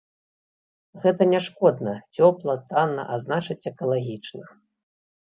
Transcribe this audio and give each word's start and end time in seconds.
Гэта 1.03 1.27
няшкодна, 1.33 1.95
цёпла, 2.17 2.57
танна, 2.73 3.09
а 3.15 3.23
значыць, 3.29 3.63
экалагічна. 3.75 4.45